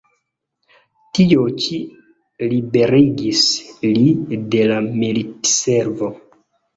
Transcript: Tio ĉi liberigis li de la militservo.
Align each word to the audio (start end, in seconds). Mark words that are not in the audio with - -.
Tio 1.17 1.41
ĉi 1.65 1.75
liberigis 2.53 3.41
li 3.97 4.13
de 4.55 4.63
la 4.73 4.79
militservo. 5.03 6.09